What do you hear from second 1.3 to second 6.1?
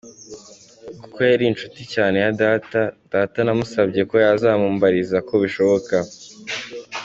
yari inshuti cyane ya data, data namusabye ko yazamumbariza ko bishoboka.